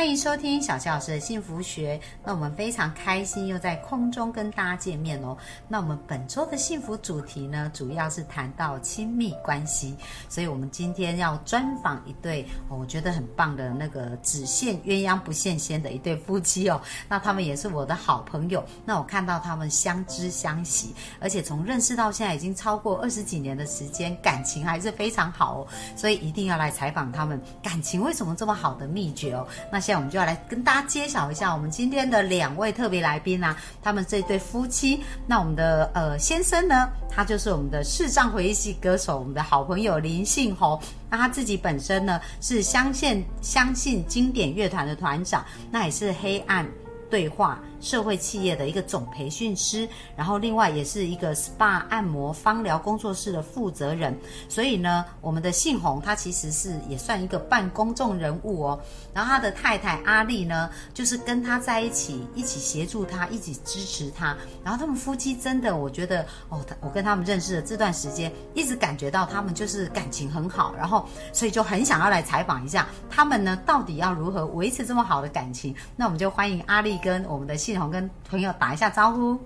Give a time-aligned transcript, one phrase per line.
[0.00, 2.00] 欢迎收听小谢老师的幸福学。
[2.24, 5.36] 那我们非常开心又在空中跟大家见面哦。
[5.68, 9.94] 那我们本周的幸福主题呢，主要是谈到亲密关系，
[10.26, 16.80] 所以我们今天要专访一对哦，我觉得很棒的那个只羡鸳鸯不羡仙的一对夫妻哦。
[17.06, 18.64] 那他们也是我的好朋友。
[18.86, 25.66] 那我看到他们相知相惜，而且从认识到现在已经超过二十几年的时间，感情还是非常好哦。
[25.94, 29.46] 所以一定要来采访他们感情为什么这么好的秘诀哦。
[29.70, 35.02] 那我们就要来跟大家揭晓一下，我们今天的两位特别来宾啊，他们这对夫妻。
[35.26, 40.80] 那我们的呃先生呢，他就是我们的视障回忆系歌手，我们的好朋友林信宏。
[41.08, 46.66] 那他自己本身呢是相信相信经典乐团的团长，那也是黑暗
[47.10, 47.58] 对话。
[47.80, 54.16] 社会企业的一个总培训师，然后另外也是一个 SPA 按摩芳疗工作室的负责人。
[54.48, 58.80] 所以呢，我们的信宏他其实是也算一个半公众人物哦。
[59.14, 64.36] 然后他的太太阿丽呢，就是跟他在一起，一起协助他，一起支持他。
[64.62, 70.74] 然后他们夫妻真的，我觉得哦，我跟他们认识的这段时间，一直感觉到他们就是感情很好。
[70.76, 75.74] 然后所以就很想要来采访一下他们呢，到底要如何维持这么好的感情？
[75.96, 77.56] 那我们就欢迎阿丽跟我们的。
[77.70, 79.38] 信宏跟朋友打一下招呼。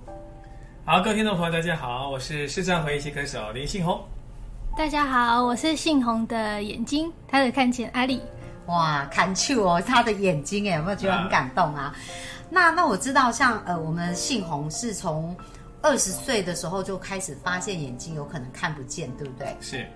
[0.86, 4.02] 好，各位听众朋友，大家好，我是视障回忆系歌手林信宏。
[4.74, 8.22] 大家好，我是信宏的眼睛，他的看见阿丽。
[8.64, 11.94] 哇，看球哦，他的眼睛哎，有没有觉得很感动啊？
[12.48, 15.36] 那那我知道，像呃，我们信宏是从
[15.82, 19.54] 二十岁的时候就开始发现眼睛有可能看不见，对不对？
[19.60, 19.86] 是。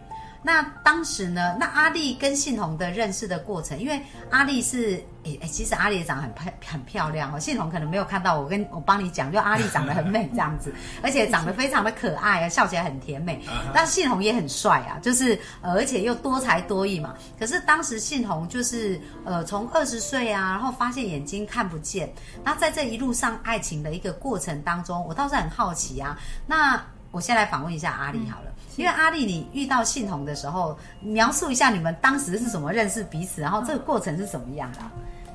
[0.43, 1.57] 那当时呢？
[1.59, 4.01] 那阿丽跟信宏的认识的过程，因为
[4.31, 4.93] 阿丽是
[5.25, 7.39] 诶诶，其实阿丽也长得很漂很漂亮哦。
[7.41, 10.73] 信宏可能没有看到我，跟我帮你讲，就阿丽长得很美这样子，
[11.03, 13.43] 而且长得非常的可爱啊，笑起来很甜美。
[13.75, 17.15] 但信宏也很帅啊，就是呃，而且又多才多艺嘛。
[17.39, 22.09] 可是当时信宏就是呃，从二十岁啊，然后发现眼睛看不见，
[22.45, 26.17] 那在这一路上爱情的一个过程当中，我倒是很好奇啊。
[26.47, 28.53] 那我先来访问一下阿丽好了。
[28.79, 34.79] 因为阿丽，你遇到信宏的时候，描述一下你们当时是怎么认识彼此，然后这个过程是怎么样的？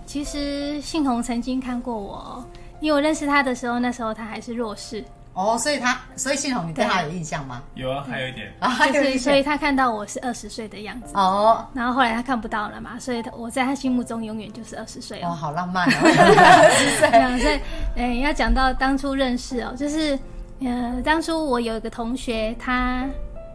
[0.06, 2.44] 其实信宏曾经看过我，
[2.80, 5.04] 因为我认识他的时候，那时候他还是弱势。
[5.34, 7.62] 哦，所以他，所以信宏，你对他有印象吗？
[7.74, 17.40] 有啊，还有一点 啊，就是所以他看到我是二十岁的样子哦，然后后来他看不到了嘛，所以他我在他心目中永远就是二十岁哦，好浪漫哦， 二十岁。
[17.42, 17.60] 所以，
[17.96, 20.18] 哎，要讲到当初认识哦，就是
[20.62, 23.10] 呃，当初我有一个同学，他。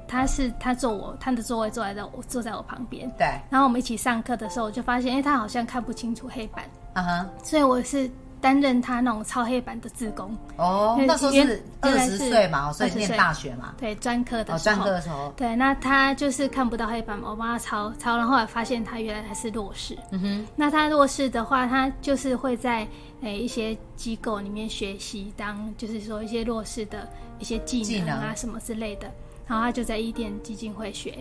[0.08, 3.26] 他是他坐我他的座位坐在我坐在我旁边，对。
[3.50, 6.64] 然后我们一起上课的时候，我就发现，哎，他好像看不清楚黑板，
[6.94, 7.26] 啊哈。
[7.44, 8.10] 所以我是
[8.40, 10.36] 担任他那种抄黑板的自工。
[10.56, 14.76] 哦，那时候是二十岁嘛，所以念大学嘛，对，专科的时候。
[14.76, 15.32] 专科的时候。
[15.36, 19.98] 对，那他就是看不到黑板嘛，我帮他抄抄，然后后来发现他原来他是弱势。
[20.12, 20.46] 嗯哼。
[20.56, 22.86] 那他弱势的话，他就是会在
[23.22, 27.08] 诶一些机构里面学习，当就是说一些弱势的
[27.40, 29.10] 一些技能啊什么之类的。
[29.48, 31.18] 然后他就在伊甸基金会学，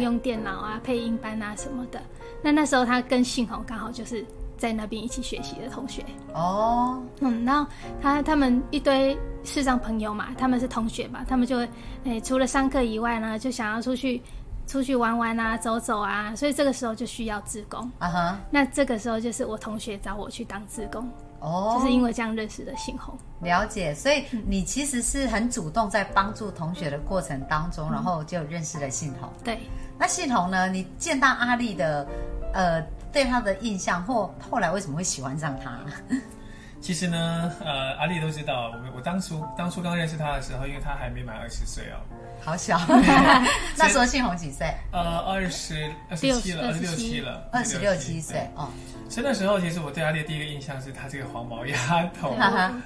[0.00, 2.00] 用电脑啊、配音班啊什么的。
[2.42, 4.24] 那那时候他跟信宏刚好就是
[4.58, 6.04] 在那边一起学习的同学。
[6.34, 7.70] 哦，嗯，然后
[8.00, 11.66] 他他们一堆视障朋友嘛，他们是同学嘛，他们就
[12.04, 14.20] 诶除了上课以外呢，就想要出去
[14.66, 17.90] 出去玩玩啊、走走啊，所以这个时候就需要自工。
[17.98, 21.08] 啊哈，那这个时候就是我同学找我去当自工。
[21.40, 29.28] 哦，就是因为这样认识的信宏，了解，所以你其实是很主动在帮助同学的过程当中，然后就认识了信宏。
[29.42, 29.58] 对，
[29.98, 30.68] 那信宏呢？
[30.68, 32.06] 你见到阿丽的，
[32.52, 35.78] 呃，对他的印象，或后来为什么会喜欢上他？
[36.80, 42.00] 其实呢，呃，阿丽都知道，我我当初当初刚认识他的时候，因为他还没满二十岁哦，
[42.40, 42.78] 好小。
[43.76, 44.66] 那时候信宏几岁？
[44.92, 48.68] 呃，二十二十七了，二十六七了，二十六七岁哦。
[49.10, 51.76] 所以那时候，其实我对阿丽第一个印象是她这个黄毛丫
[52.20, 52.34] 头。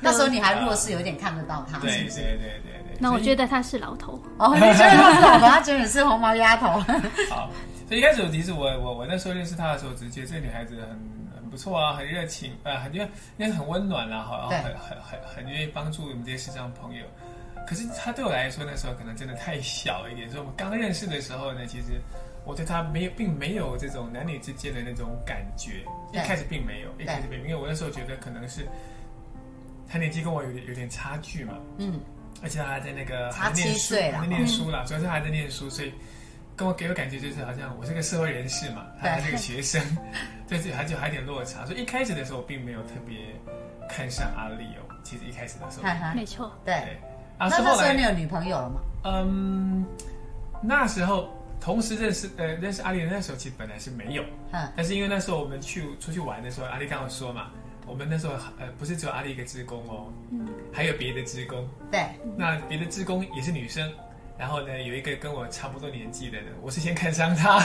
[0.01, 1.79] 那时候你还弱势，有点看得到她。
[1.79, 2.97] 对对对对对。
[2.99, 4.21] 那我觉得她是老头。
[4.39, 5.47] 哦，你觉得她是老头？
[5.47, 6.81] 她觉得你是黄毛丫头。
[7.31, 7.51] 好，
[7.87, 10.89] 所以一开始其实我我我那时候认识她的时候，只觉得这女孩子很
[11.34, 13.09] 很不错啊，很热情，呃，很因为
[13.39, 17.07] 因为很温暖啦，哈，然后很很很很愿意帮助我们这些视障朋友。
[17.67, 20.29] 可是他对我来说，那时候可能真的太小一点。
[20.29, 22.01] 所以我们刚认识的时候呢，其实。
[22.47, 28.69] 我对他没有，并没有这种男女之间的那种感觉，一开始并没有，一开始并没有因为我那时候觉得可能是
[29.89, 31.99] 他年纪跟我有点有点差距嘛，嗯，
[32.43, 35.95] 而且他还在那个差七岁了，在念书啦，主要是还在念书，所以
[36.57, 39.83] 跟我给我感觉就是好像我是个社会人士嘛，他是个学生，
[40.47, 41.67] 就是还就还有点落差。
[41.67, 43.19] 所以一开始的时候，我并没有特别
[43.89, 44.95] 看上阿丽哦。
[45.03, 46.99] 其实一开始的时候，没错，对。
[47.39, 48.81] 那那时候你有女朋友了吗？
[49.05, 49.85] 嗯，
[50.63, 51.29] 那时候
[51.61, 54.23] 同时认识呃认识阿丽的那时候，其实本来是没有。
[54.53, 54.73] 嗯。
[54.77, 57.51] 但是因为那时候我们去出去玩的时候，阿丽刚好说嘛，
[57.87, 61.69] 我们那时候呃不是只有阿丽一个职工哦，嗯，还有别的职工。
[61.91, 62.07] 对。
[62.37, 63.93] 那别的职工也是女生。
[64.37, 67.61] 然后呢，有一个跟我差不多年纪的人，我是先看上他，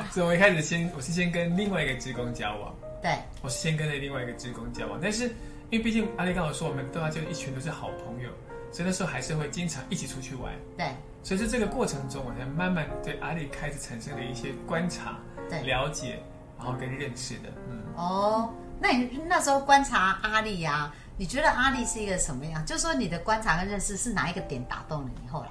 [0.12, 5.24] 所以我一开始先我是先跟另外一个职工交往，对，我是先跟了另外一个职工交往，但是
[5.70, 8.30] 因为毕竟阿丽刚好说我们对他就一群都是好朋友，
[8.70, 10.86] 所以那时候还是会经常一起出去玩，对，
[11.24, 15.18] 所以在这个过程中，我才慢慢对阿丽开始产生了一些观察、
[15.50, 15.60] 对。
[15.62, 16.20] 了解，
[16.56, 20.92] 然后跟认识的，嗯，哦，那你那时候观察阿丽呀？
[21.16, 22.64] 你觉得阿丽是一个什么样？
[22.66, 25.28] 就是说你的观察跟认识是哪一个点打动了你？
[25.28, 25.48] 后来，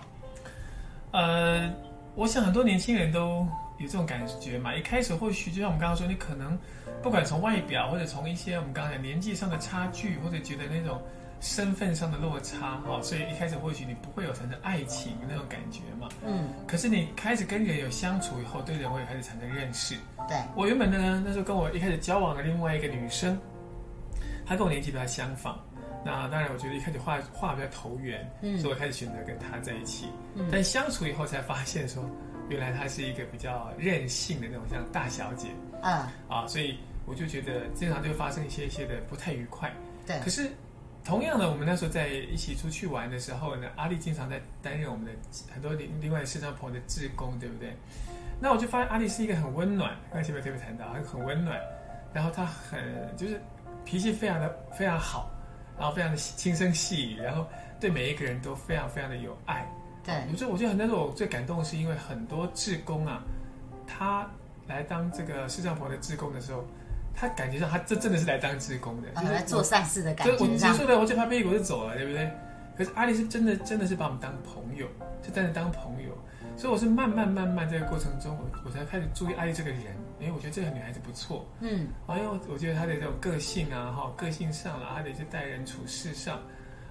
[1.11, 1.73] 呃，
[2.15, 4.75] 我想很多年轻人都有这种感觉嘛。
[4.75, 6.59] 一开始或许就像我们刚刚说，你可能
[7.01, 11.01] 不管从外表，或者从一些我们刚才年纪上的差距，或者觉得那种
[11.39, 16.09] 身份上的落差，哈，所以一开始或许你不会有产生爱情那种感觉嘛。
[16.25, 16.49] 嗯。
[16.67, 19.95] 可是你开始跟人有相处以后，对人会开始产生认识。
[20.27, 20.37] 对。
[20.57, 23.39] 我原本呢，那时候跟我一开始交往的另外一个女生。
[24.45, 25.57] 他跟我年纪比较相仿，
[26.05, 28.29] 那当然我觉得一开始画画比较投缘，
[28.59, 30.07] 所以我开始选择跟他在一起。
[30.51, 32.03] 但相处以后才发现说，
[32.49, 35.47] 原来他是一个比较任性的那种像大小姐。
[35.81, 39.71] 嗯啊，所以我就觉得经常就会发生一些一些的不太愉快。
[40.05, 40.19] 对。
[40.19, 40.49] 可是
[41.03, 45.11] 同样的，我们那时候在一起出去玩的时候呢，阿丽经常在担任我们的
[45.53, 47.73] 很多另另外市场朋友的志工，对不对？
[48.41, 51.57] 那我就发现阿丽是一个很温暖，刚才前面特别谈到，很很温暖，
[52.13, 52.81] 然后她很
[53.15, 53.41] 就是。
[53.85, 55.29] 脾气非常的非常好，
[55.77, 57.45] 然后非常的轻声细语，然后
[57.79, 59.65] 对每一个人都非常非常的有爱。
[60.05, 63.23] 对，我觉得我觉得很多时候我最感动的是，因为很多志工啊，
[63.87, 64.29] 他
[64.67, 66.63] 来当这个视障婆的志工的时候，
[67.15, 70.33] 他感觉上他这真的是来当志工的，就是来做善事的感觉。
[70.33, 72.29] 我结束了，我就拍屁股就走了，对不对？
[72.77, 74.87] 可是阿丽是真的真的是把我们当朋友，
[75.23, 76.09] 是真的当朋友。
[76.55, 79.81] 所以我是慢慢慢慢这个过程中，我我才开始注意阿丽这个人。
[80.19, 81.45] 因为，我觉得这个女孩子不错。
[81.59, 86.37] 嗯，哎呦，我觉得她的这种个性啊，哈，个性上啊，她的这待人处事上，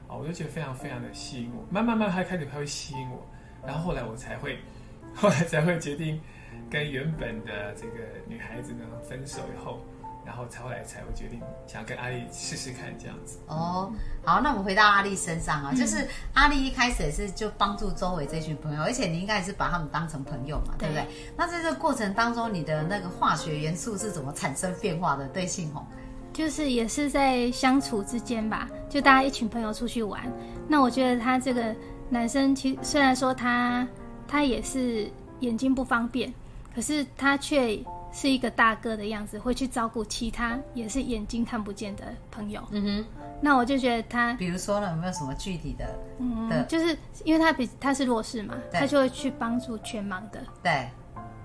[0.07, 1.65] 啊，我就觉得非常非常的吸引我。
[1.71, 3.27] 慢慢慢，她开始她会吸引我，
[3.65, 4.59] 然后后来我才会，
[5.15, 6.21] 后来才会决定
[6.69, 7.99] 跟原本的这个
[8.29, 9.81] 女孩子呢分手以后。
[10.25, 13.93] 然后才后来才会决定想跟阿丽试试看这样子哦。
[14.25, 21.05] 好，那我们回到阿丽身上啊，就是阿丽一开始也是就帮助周围这群朋友，而且你应该也是把他们当成朋友嘛，对不对？
[21.37, 25.27] 那在这个过程当中，你的那个化学元素是怎么产生变化的？
[25.29, 25.85] 对，信红，
[26.33, 30.23] 就是也是在相处之间吧，就大家一群朋友出去玩。
[30.69, 31.75] 那我觉得他这个
[32.09, 33.87] 男生，其实虽然说他
[34.29, 35.11] 他也是
[35.41, 36.33] 眼睛不方便，
[36.73, 37.83] 可是他却。
[38.13, 42.63] 是一个大哥的样子，会去照顾其他也是眼睛看不见的朋友。
[42.71, 43.07] 嗯哼，
[43.41, 45.99] 那我就觉得他，比如说呢，有没有什么具体的？
[46.19, 50.41] 嗯，就是因为他比他是弱势嘛，他就会去帮助全盲的。
[50.63, 50.87] 对，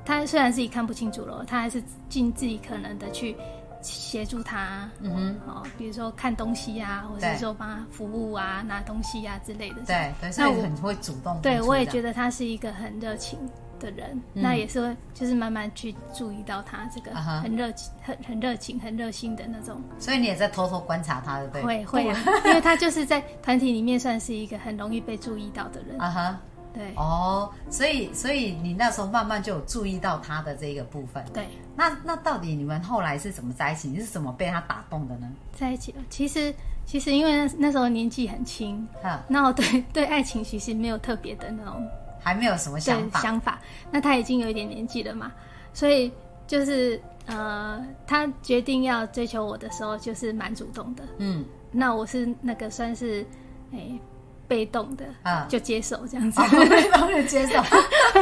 [0.05, 3.35] 他虽然自己看不清楚了，他还是尽自己可能的去
[3.81, 4.89] 协助他。
[4.99, 5.13] 嗯
[5.45, 9.81] 哼，哦，比如说看东西啊，或者说帮他服务啊，拿东西啊之类的。
[9.85, 11.39] 对，那我很会主动。
[11.41, 13.39] 对，我也觉得他是一个很热情。
[13.79, 19.81] 的人，那也是会，就是慢慢去注意到他这个很热情、很很热情、很热心的那种。
[19.99, 21.61] 所以你也在偷偷观察他，对不对？
[21.63, 25.97] 会会啊， 因为他就是在团体里面算是一个很容易被注意到的人。
[26.01, 26.39] 啊哈，
[26.73, 26.93] 对。
[26.95, 31.23] 哦，所以所以你那时候慢慢就有注意到他的这个部分。
[31.33, 31.47] 对。
[31.75, 33.87] 那那到底你们后来是怎么在一起？
[33.87, 35.29] 你是怎么被他打动的呢？
[35.53, 36.53] 在一起了，其实
[36.85, 41.87] 其实因为那时候年纪很轻，哈，那我对对爱情其实没有特别的那种。
[42.19, 43.59] 还没有什么想法，想法。
[43.91, 45.31] 那他已经有一点年纪了嘛，
[45.73, 46.11] 所以
[46.45, 51.03] 就是呃，他决定要追求我的时候，就是蛮主动的。
[51.17, 53.25] 嗯，那我是那个算是
[53.73, 53.99] 哎
[54.47, 57.61] 被动的啊，就接受这样子，被动的接受。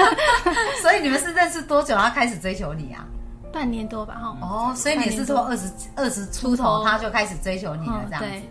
[0.81, 3.05] 所以你们是认识多久他开始追求你啊？
[3.53, 4.37] 半年多吧，哈。
[4.41, 8.47] 哦，所以你是从二十二十出头他就开始追求你了，这样子。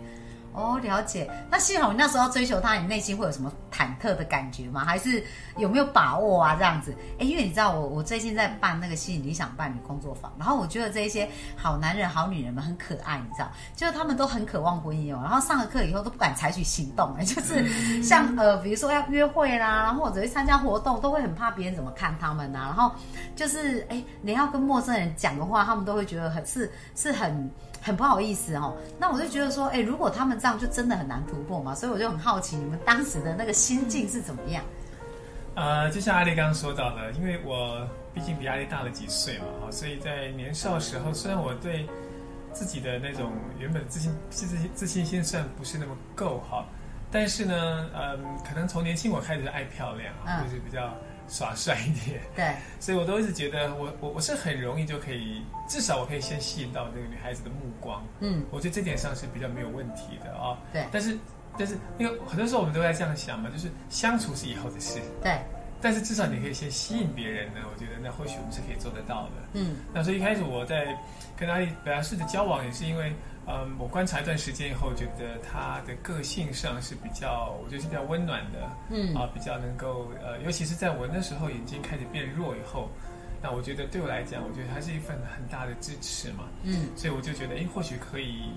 [0.55, 1.29] 哦，了解。
[1.49, 4.83] 那幸好你那时候追求他，你内心会有什么忐忑的感觉吗？
[4.85, 5.23] 还是
[5.57, 6.55] 有没有把握啊？
[6.55, 6.95] 这样子？
[7.19, 15.19] 哎，因为你知道，我我最近在办那个吸引理想伴侣工作坊，然后我觉得这一些好男人、好女人们很可爱，你知道，就是他们都很渴望婚姻哦。
[15.23, 22.59] 然后上了课以后都不敢采取行动，哎，就是像呃，比如说要约会啦，然后或者去参加活动，都会很怕别人怎么看他们呐。
[22.65, 22.91] 然后
[23.35, 27.51] 就是哎，你要跟陌生人讲的话，他们都会觉得很是是很。
[27.85, 31.75] 很不好意思哦，那我就觉得说，哎，如果他们这样，就真的很难突破嘛。
[31.75, 34.63] 所以我就很好奇，你们当时的那个心境是怎么样？
[35.53, 41.87] 呃，就像阿丽刚刚说到的，因为我毕竟比阿丽大了几岁嘛，哈，所以在年少时候，虽然我对
[42.51, 46.65] 自己的那种原本自信自自自信心算不是那么够哈，
[47.11, 50.91] 但是呢，嗯，可能从年轻我开始爱漂亮啊，就是比较
[51.27, 61.17] 耍帅一点，对，所以我都一直觉得我我我是很容易就可以，至少我可以先吸引到这个女孩子的目光，嗯，我觉得这点上是比较没有问题的啊，对，但是。
[61.57, 64.99] 但是，因为很多时候我们都在这样想嘛，就是相处是以后的事。
[65.23, 65.39] 对。
[65.81, 69.31] 但是至少你可以先吸引别人呢，我觉得那或许我们是可以做得到的。
[69.53, 69.77] 嗯。
[69.93, 70.85] 那所以一开始我在
[71.37, 73.15] 跟阿丽本来试着交往，也是因为，
[73.47, 78.69] 嗯，我观察一段时间以后，觉得他的个性上是比较，我觉得是比较温暖的。
[78.89, 79.15] 嗯。
[79.15, 82.89] 啊，比较能够，呃，尤其是在我那时候眼睛开始变弱以后。
[83.43, 86.45] 那我觉得对我来讲，我觉得它是一份很大的支持嘛。
[86.63, 88.49] 嗯，所以我就觉得，哎，或许可以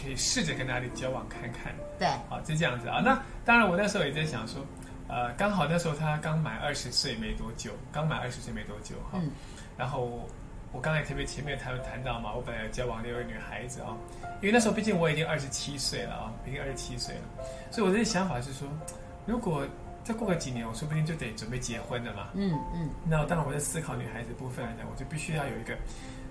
[0.00, 1.74] 可以试着跟他的交往看看。
[1.98, 3.00] 对，好，就这样子啊。
[3.04, 4.64] 那当然，我那时候也在想说，
[5.08, 9.18] 呃，刚好那时候他刚满二十岁没多久，刚满二十岁没多久哈。
[9.20, 9.32] 嗯。
[9.76, 10.28] 然后
[10.76, 13.96] 我刚才特别前面他们谈到嘛，我本来交往那位女孩子啊，
[14.42, 17.22] 因为那时候毕竟我已经二十七岁了啊，已经二十七岁了，
[17.70, 18.68] 所以我的想法是说，
[19.24, 19.66] 如果
[20.04, 22.28] 再过个几年，我说不定就得准备结婚了嘛。
[22.34, 22.90] 嗯嗯。
[23.08, 25.74] 那当然，我在思考女孩子部分来讲，我就必须要有一个，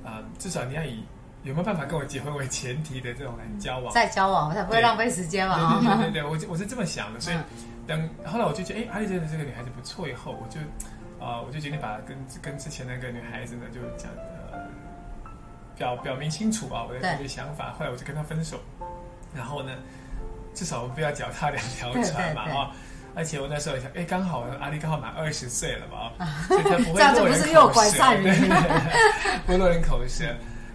[0.08, 1.04] 啊，至少你要以
[1.42, 3.92] 有没有办法跟我结婚为前提的这种来交往。
[3.92, 5.82] 再交往，才不会浪费时间嘛。
[5.82, 7.20] 对对对对，我我是这么想的。
[7.20, 7.38] 所以
[7.88, 10.62] 等后来我就觉得，哎，阿丽觉得这个女孩子不错，以后我就
[11.20, 14.12] 啊，我就决定把跟跟之前那个女孩子呢，就讲
[14.52, 14.60] 呃
[15.78, 17.74] 表表明清楚啊，我的这个想法。
[17.78, 18.60] 后来我就跟她分手，
[19.36, 19.72] 然后呢，
[20.54, 22.72] 至少我们不要脚踏两条船嘛啊。
[23.18, 28.04] 而且我那时候想，哎，刚好阿丽刚好满二十岁了嘛啊，所以他不会 落人口舌，
[29.46, 30.26] 不会落人口舌。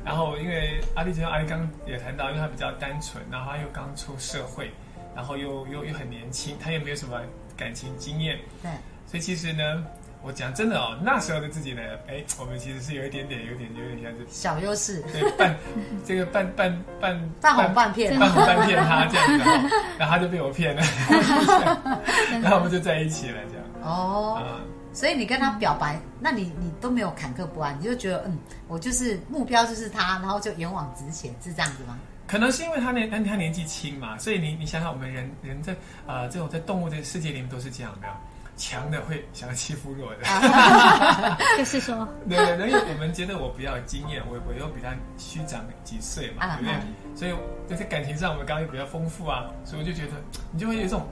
[0.03, 4.71] 然后因为阿丽就像阿丽刚也谈到，因为她比较单纯，然后她又刚出社会，
[5.15, 7.21] 然后又又又很年轻，她又没有什么
[7.59, 8.71] 感情经验，对，
[9.07, 9.85] 所以其实呢。
[10.23, 15.57] 我讲真的哦，那时候的自己呢，哎，我们其实是有一点点，有点有点像是小优势，对，半
[16.05, 20.83] 这个半半半半红半骗，半红半骗他这样子，然后他就被我骗了，
[22.43, 23.65] 然后我们就在一起了这样。
[23.83, 24.61] 哦，
[24.93, 31.99] 所以你跟他表白，那你你都没有坎坷不安，你就觉得嗯，我就是目标就是他，然后就勇往直前，是这样子吗？
[32.27, 35.75] 可能是因为他年他年纪轻嘛，所以你你想想，我们人人在
[36.07, 38.07] 啊这种在动物的世界里面都是这样的。
[38.61, 40.25] 强的会想要欺负弱的，
[41.57, 46.75] 就是说，对对，因为我们觉得我比较有经验，我我又比他虚长几岁嘛，对不对？
[47.17, 47.35] 所以
[47.67, 50.13] 就在感情上我们刚刚又比较丰富啊，所以我就觉得
[50.53, 51.09] 你就会有一种。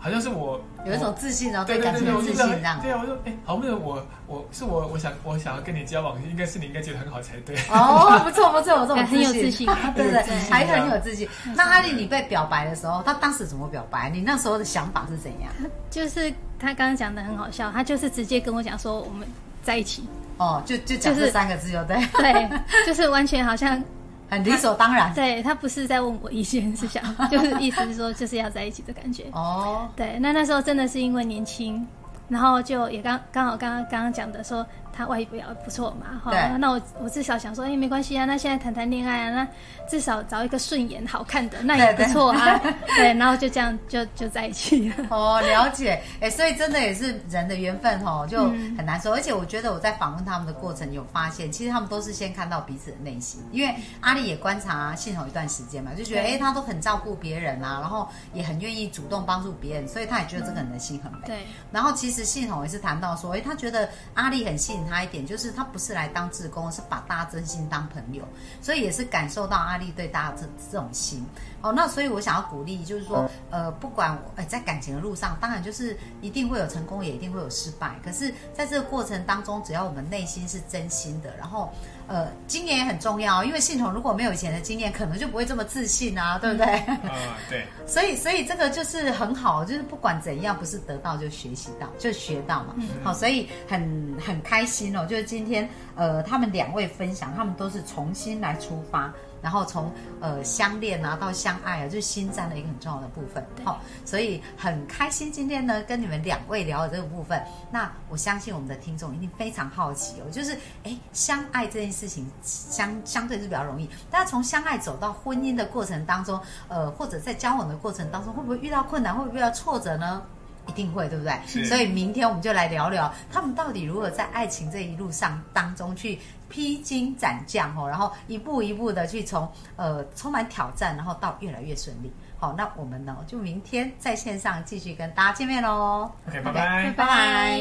[0.00, 2.80] 好像是我有一种自信，然后对感情有自信这样。
[2.80, 7.56] 对啊，我说，哎，好不容易我我是我我想我想要跟你交往，应该是你应该觉得很好才对。
[7.68, 11.28] 哦，不错不错，我这种很有自信，对 对，还很有自信。
[11.52, 14.08] 那阿丽，你被表白的时候，他当时怎么表白？
[14.08, 15.50] 你那时候的想法是怎样？
[15.90, 19.26] 就是他刚刚讲的很好笑，他就是直接跟我讲说我们
[19.62, 20.04] 在一起。
[20.36, 21.96] 哦，就就讲这三个字就对。
[22.14, 22.48] 对，
[22.86, 23.80] 就是完全好像。
[24.30, 29.24] 很理所当然，对他不是在问我意见，是想 就是意思是说就是要在一起的感觉。
[29.32, 31.86] 哦，对，那那时候真的是因为年轻，
[32.28, 34.66] 然后就也刚刚好刚刚刚刚讲的说。
[34.98, 39.48] 他外表不错嘛，哈，那我我至少想说，哎，没关系啊，那现在谈谈恋爱啊，那
[39.88, 42.60] 至少找一个顺眼、好看的，那也不错啊，
[42.96, 45.06] 对，然后就这样就就在一起了。
[45.16, 49.14] 哦，了解，哎，所以真的也是人的缘分哦，就很难说。
[49.14, 61.18] 而且我觉得我在访问他们的过程有发现，其实他们都是先看到彼此的内心，因为阿丽也观察信统一段时间嘛，就觉得哎，他都很照顾别人啊，然后也很愿意主动帮助别人，所以他也觉得这个人的心很美。
[61.24, 64.87] 对，然后其实信统也是谈到说，哎，他觉得阿丽很吸引。
[64.88, 68.22] 他一点就是他不是来当志工，是把大家真心当朋友，
[68.60, 71.24] 所以也是感受到阿丽对大家这这种心。
[71.60, 77.96] 哦，那所以我想要鼓励，就是说，呃，不管呃在感情的路上，当然就是一定会有成功，也一定会有失败。
[78.04, 81.72] 可是在这个过程当中，只要我们内心是真心的，然后
[82.06, 86.66] 呃，经验也很重要，因为系统如果没有以前的经验，可能就不会这么自信啊，对不对？
[87.08, 87.66] 啊，对。
[87.86, 92.74] 所以，所以这个就是很好，就是不管怎样，不是得到就学习到，就学到嘛。
[92.76, 99.12] 嗯好，所以很很开心哦，就是今天呃，他们两位分享，他们都是重新来出发。
[99.42, 103.44] 然后从呃相恋啊到相爱啊，就是心占了一个很重要的部分。
[103.64, 107.42] 好，所以很开心今天呢跟你们两位聊的这个部分。
[107.70, 120.22] 那我相信我们的听众一定非常好奇哦，就是哎相爱这件事情相相对是比较容易，但是从相爱走到婚姻的过程当中，呃或者在交往的过程当中，会不会遇到困难，会不会遇到挫折呢？
[120.68, 121.64] 一定会，对不对？
[121.64, 132.12] 所以明天我们就来聊聊他们到底如何在爱情这一路上当中去披荆斩将哦，然后一步一步的去从呃充满挑战，然后到越来越顺利。
[132.38, 136.10] 好，那我们呢就明天在线上继续跟大家见面喽。
[136.28, 137.60] OK，拜拜，拜拜。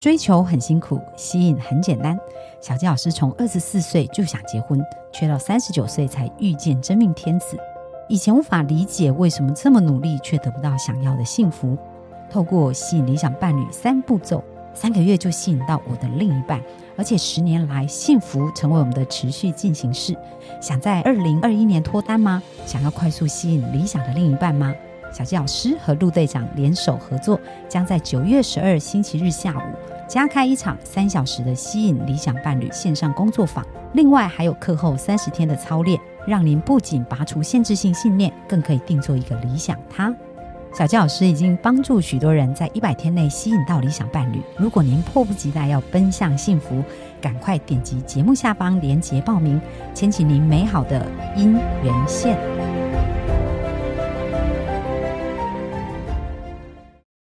[0.00, 2.16] 追求很辛苦，吸引很简单。
[2.60, 4.80] 小纪老师从二十四岁就想结婚，
[5.12, 7.58] 却到三十九岁才遇见真命天子。
[8.08, 11.76] 以前无法理解为什么这么努力却得不到想要的幸福。
[12.30, 16.58] 透过吸引理想伴侣三步骤，三个月就吸引到我的另一半，
[16.96, 20.16] 而且十年来幸福成为我们的持续进行式。
[20.60, 22.42] 想在二零二一年脱单吗？
[22.64, 24.74] 想要快速吸引理想的另一半吗？
[25.12, 27.38] 小纪老师和陆队长联手合作，
[27.68, 29.62] 将在九月十二星期日下午
[30.06, 33.66] 加开一场三小时的吸引理想伴侣线上工作坊。
[33.94, 35.98] 另外还有课后三十天的操练，
[36.28, 40.14] 让您不仅拔除限制性信念，更可以定做一个理想他。
[40.74, 44.42] 小杰老师已经帮助许多人在一百天内吸引到理想伴侣。
[44.58, 46.84] 如果您迫不及待要奔向幸福，
[47.22, 49.58] 赶快点击节目下方链接报名，
[49.94, 52.67] 牵起您美好的姻缘线。